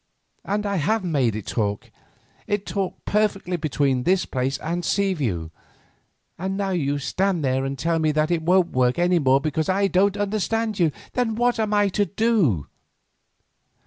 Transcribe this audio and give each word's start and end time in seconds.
And 0.43 0.65
I 0.65 0.77
have 0.77 1.03
made 1.03 1.35
it 1.35 1.45
talk. 1.45 1.91
It 2.47 2.65
talked 2.65 3.05
perfectly 3.05 3.55
between 3.55 4.01
this 4.01 4.25
place 4.25 4.57
and 4.57 4.83
Seaview, 4.83 5.51
and 6.39 6.57
now 6.57 6.71
you 6.71 6.97
stand 6.97 7.43
there 7.45 7.65
and 7.65 7.77
tell 7.77 7.99
me 7.99 8.11
that 8.13 8.31
it 8.31 8.41
won't 8.41 8.71
work 8.71 8.97
any 8.97 9.19
more 9.19 9.39
because 9.39 9.69
I 9.69 9.85
don't 9.85 10.17
understand 10.17 10.79
you. 10.79 10.91
Then 11.13 11.35
what 11.35 11.59
am 11.59 11.71
I 11.71 11.87
to 11.89 12.05
do?" 12.05 12.65